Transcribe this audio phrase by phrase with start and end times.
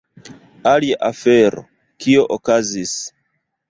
[0.71, 1.63] Alia afero,
[2.05, 3.01] kio okazis: